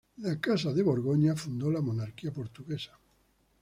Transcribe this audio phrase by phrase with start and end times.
[0.17, 2.97] La Casa de Borgoña fundó la monarquía portuguesa.